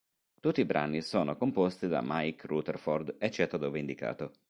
[0.39, 4.31] Tutti i brani sono composti da Mike Rutherford eccetto dove indicato.